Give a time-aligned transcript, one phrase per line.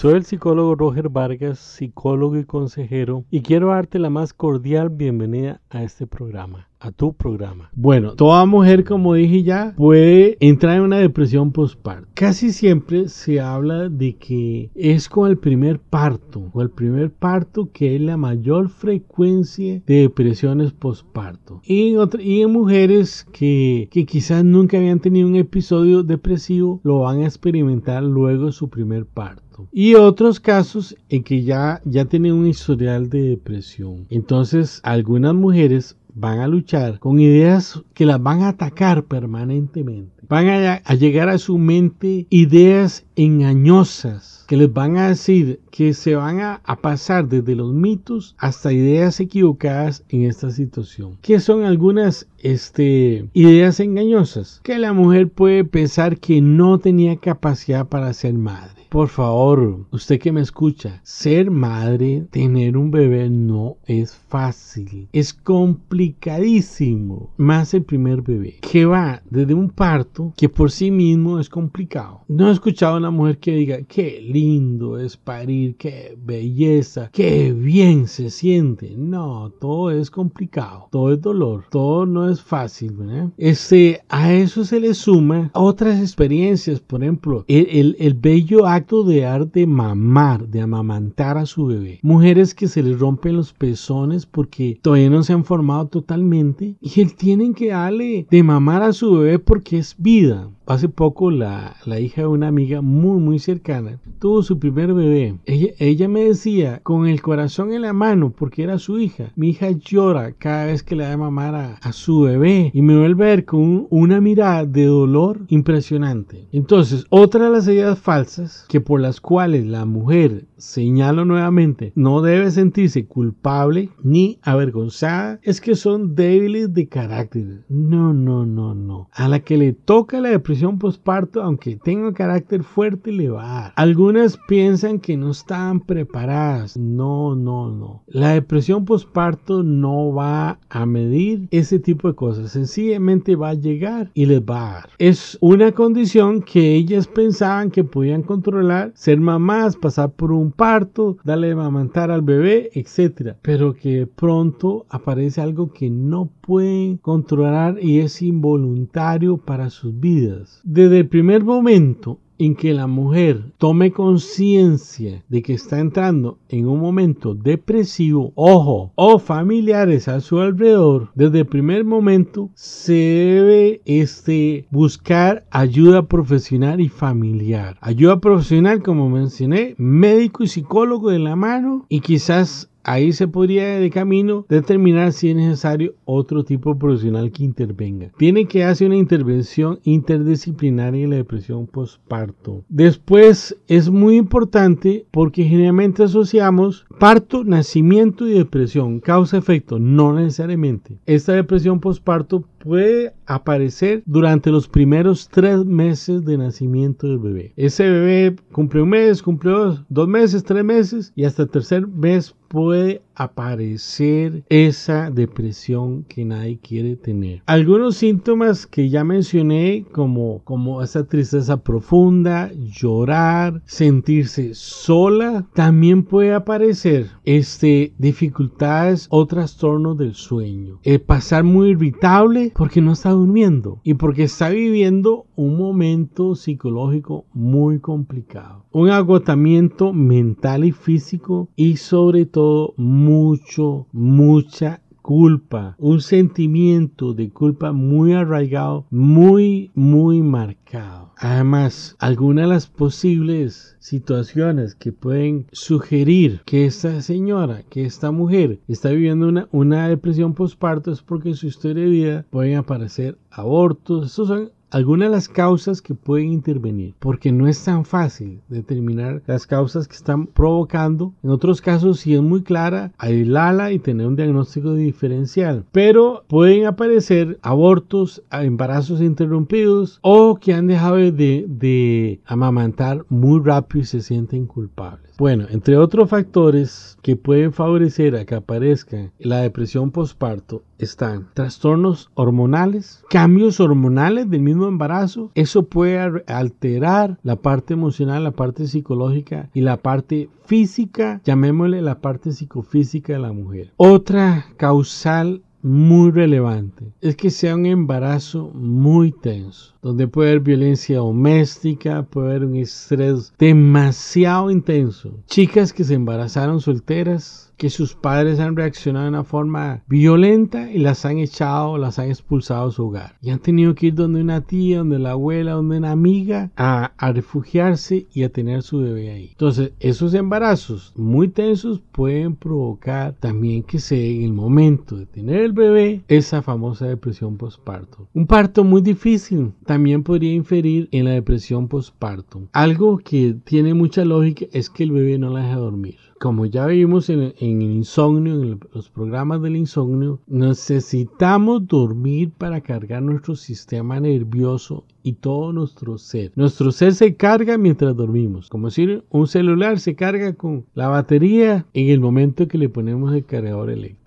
[0.00, 5.60] Soy el psicólogo Roger Vargas, psicólogo y consejero, y quiero darte la más cordial bienvenida
[5.68, 7.70] a este programa a tu programa.
[7.74, 12.08] Bueno, toda mujer, como dije ya, puede entrar en una depresión postparto.
[12.14, 17.68] Casi siempre se habla de que es con el primer parto, o el primer parto
[17.70, 21.60] que es la mayor frecuencia de depresiones postparto.
[21.62, 27.26] Y en, mujeres que, que quizás nunca habían tenido un episodio depresivo, lo van a
[27.26, 29.49] experimentar luego de su primer parto.
[29.72, 34.06] Y otros casos en que ya, ya tienen un historial de depresión.
[34.10, 40.10] Entonces, algunas mujeres van a luchar con ideas que las van a atacar permanentemente.
[40.28, 46.14] Van a, llegar a su mente ideas engañosas que les van a decir que se
[46.14, 51.18] van a, pasar desde los mitos hasta ideas equivocadas en esta situación.
[51.20, 54.60] ¿Qué son algunas este, ideas engañosas?
[54.62, 60.18] Que la mujer puede pensar que no tenía capacidad para ser madre por favor, usted
[60.18, 67.84] que me escucha, ser madre, tener un bebé no es fácil, es complicadísimo, más el
[67.84, 72.22] primer bebé, que va desde un parto que por sí mismo es complicado.
[72.26, 77.52] No he escuchado a una mujer que diga, qué lindo es parir, qué belleza, qué
[77.52, 78.94] bien se siente.
[78.96, 82.90] No, todo es complicado, todo es dolor, todo no es fácil.
[83.36, 88.79] Este, a eso se le suma otras experiencias, por ejemplo, el, el, el bello acto
[88.80, 91.98] de arte de mamar, de amamantar a su bebé.
[92.02, 97.00] Mujeres que se les rompen los pezones porque todavía no se han formado totalmente y
[97.00, 100.48] él tienen que darle de mamar a su bebé porque es vida.
[100.66, 105.36] Hace poco la, la, hija de una amiga muy muy cercana tuvo su primer bebé.
[105.44, 109.32] Ella, ella, me decía con el corazón en la mano porque era su hija.
[109.34, 112.96] Mi hija llora cada vez que le da mamar a, a su bebé y me
[112.96, 116.46] vuelve a ver con una mirada de dolor impresionante.
[116.52, 122.22] Entonces, otra de las ideas falsas que por las cuales la mujer, señalo nuevamente, no
[122.22, 127.64] debe sentirse culpable ni avergonzada es que son débiles de carácter.
[127.68, 129.08] No, no, no, no.
[129.12, 133.60] A la que le toca la depresión postparto, aunque tenga carácter fuerte, le va a
[133.62, 133.72] dar.
[133.74, 136.76] Algunas piensan que no están preparadas.
[136.76, 138.04] No, no, no.
[138.06, 142.52] La depresión postparto no va a medir ese tipo de cosas.
[142.52, 144.90] Sencillamente va a llegar y les va a dar.
[144.98, 148.59] Es una condición que ellas pensaban que podían controlar
[148.94, 153.34] ser mamás, pasar por un parto, darle mamantar al bebé, etc.
[153.42, 160.60] Pero que pronto aparece algo que no pueden controlar y es involuntario para sus vidas.
[160.64, 166.66] Desde el primer momento en que la mujer tome conciencia de que está entrando en
[166.66, 173.82] un momento depresivo, ojo, o familiares a su alrededor, desde el primer momento se debe
[173.84, 177.76] este, buscar ayuda profesional y familiar.
[177.82, 183.78] Ayuda profesional, como mencioné, médico y psicólogo de la mano y quizás Ahí se podría
[183.78, 188.10] de camino determinar si es necesario otro tipo profesional que intervenga.
[188.16, 192.64] Tiene que hacer una intervención interdisciplinaria en la depresión postparto.
[192.68, 200.98] Después es muy importante porque generalmente asociamos parto, nacimiento y depresión, causa-efecto, no necesariamente.
[201.06, 207.52] Esta depresión postparto puede aparecer durante los primeros tres meses de nacimiento del bebé.
[207.56, 211.86] Ese bebé cumple un mes, cumple dos, dos meses, tres meses y hasta el tercer
[211.86, 217.42] mes puede aparecer esa depresión que nadie quiere tener.
[217.44, 226.32] Algunos síntomas que ya mencioné como, como esa tristeza profunda, llorar, sentirse sola, también puede
[226.32, 230.80] aparecer este, dificultades o trastornos del sueño.
[230.82, 237.26] El pasar muy irritable porque no está durmiendo y porque está viviendo un momento psicológico
[237.34, 238.64] muy complicado.
[238.72, 242.74] Un agotamiento mental y físico y sobre todo
[243.10, 251.10] mucho, mucha culpa, un sentimiento de culpa muy arraigado, muy, muy marcado.
[251.16, 258.60] Además, algunas de las posibles situaciones que pueden sugerir que esta señora, que esta mujer
[258.68, 263.18] está viviendo una, una depresión postparto es porque en su historia de vida pueden aparecer
[263.30, 264.06] abortos.
[264.06, 269.22] Estos son algunas de las causas que pueden intervenir, porque no es tan fácil determinar
[269.26, 271.12] las causas que están provocando.
[271.22, 275.64] En otros casos, si es muy clara, aislarla y tener un diagnóstico diferencial.
[275.72, 283.82] Pero pueden aparecer abortos, embarazos interrumpidos o que han dejado de, de amamantar muy rápido
[283.82, 285.10] y se sienten culpables.
[285.18, 292.10] Bueno, entre otros factores que pueden favorecer a que aparezca la depresión postparto están trastornos
[292.14, 298.66] hormonales, cambios hormonales del mismo mismo embarazo, eso puede alterar la parte emocional, la parte
[298.66, 303.72] psicológica y la parte física, llamémosle la parte psicofísica de la mujer.
[303.76, 310.98] Otra causal muy relevante es que sea un embarazo muy tenso, donde puede haber violencia
[310.98, 315.12] doméstica, puede haber un estrés demasiado intenso.
[315.26, 320.78] Chicas que se embarazaron solteras que sus padres han reaccionado de una forma violenta y
[320.78, 323.16] las han echado, las han expulsado de su hogar.
[323.20, 326.92] Y han tenido que ir donde una tía, donde la abuela, donde una amiga a,
[326.96, 329.28] a refugiarse y a tener su bebé ahí.
[329.32, 335.42] Entonces, esos embarazos muy tensos pueden provocar también que se en el momento de tener
[335.42, 338.08] el bebé esa famosa depresión postparto.
[338.14, 342.48] Un parto muy difícil también podría inferir en la depresión postparto.
[342.52, 346.66] Algo que tiene mucha lógica es que el bebé no la deja dormir como ya
[346.66, 354.00] vimos en, el insomnio, en los programas del insomnio, necesitamos dormir para cargar nuestro sistema
[354.00, 356.32] nervioso y todo nuestro ser.
[356.36, 358.48] Nuestro ser se carga mientras dormimos.
[358.48, 363.14] Como decir, un celular se carga con la batería en el momento que le ponemos
[363.14, 364.00] el cargador eléctrico.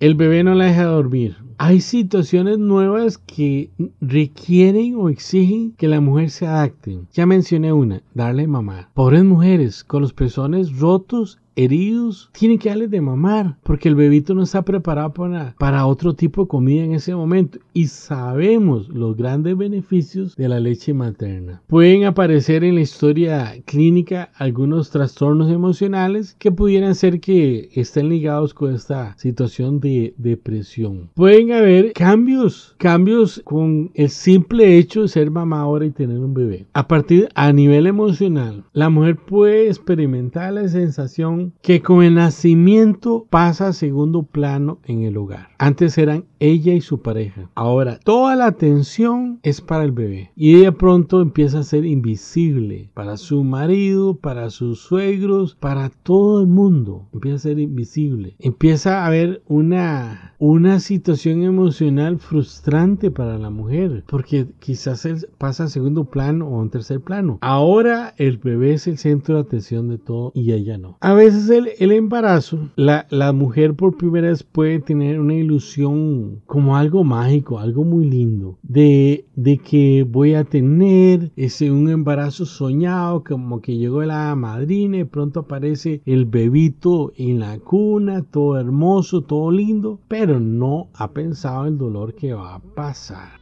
[0.00, 1.36] El bebé no la deja dormir.
[1.58, 7.00] Hay situaciones nuevas que requieren o exigen que la mujer se adapte.
[7.12, 8.88] Ya mencioné una, darle mamar.
[8.94, 14.32] Pobres mujeres con los pezones rotos heridos, tienen que darle de mamar, porque el bebito
[14.34, 17.58] no está preparado para, para otro tipo de comida en ese momento.
[17.72, 21.62] Y sabemos los grandes beneficios de la leche materna.
[21.66, 28.54] Pueden aparecer en la historia clínica algunos trastornos emocionales que pudieran ser que estén ligados
[28.54, 31.10] con esta situación de depresión.
[31.14, 36.34] Pueden haber cambios, cambios con el simple hecho de ser mamá ahora y tener un
[36.34, 36.66] bebé.
[36.72, 43.26] A partir a nivel emocional, la mujer puede experimentar la sensación que con el nacimiento
[43.30, 45.48] pasa a segundo plano en el hogar.
[45.58, 47.50] Antes eran ella y su pareja.
[47.54, 52.90] Ahora toda la atención es para el bebé y ella pronto empieza a ser invisible
[52.94, 57.08] para su marido, para sus suegros, para todo el mundo.
[57.12, 58.36] Empieza a ser invisible.
[58.38, 65.64] Empieza a haber una, una situación emocional frustrante para la mujer porque quizás él pasa
[65.64, 67.38] a segundo plano o en tercer plano.
[67.40, 70.96] Ahora el bebé es el centro de atención de todo y ella no.
[71.00, 76.76] A veces el, embarazo, la, la, mujer por primera vez puede tener una ilusión como
[76.76, 83.22] algo mágico, algo muy lindo, de, de que voy a tener ese, un embarazo soñado,
[83.22, 89.22] como que llegó la madrina y pronto aparece el bebito en la cuna, todo hermoso,
[89.22, 93.38] todo lindo, pero no ha pensado el dolor que va a pasar.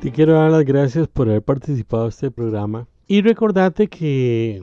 [0.00, 2.88] Te quiero dar las gracias por haber participado en este programa.
[3.12, 4.62] Y recordate que